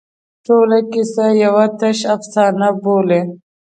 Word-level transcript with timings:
ټوله 0.45 0.79
کیسه 0.91 1.25
یوه 1.43 1.65
تشه 1.79 2.05
افسانه 2.15 2.67
بولي. 2.81 3.21